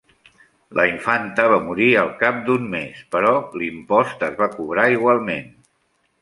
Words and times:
La 0.77 0.85
infanta 0.91 1.43
va 1.51 1.59
morir 1.67 1.89
al 2.03 2.09
cap 2.21 2.39
d'un 2.47 2.65
mes, 2.71 3.03
però 3.17 3.35
l'impost 3.63 4.27
es 4.29 4.35
va 4.41 4.49
cobrar 4.57 4.89
igualment. 4.97 5.55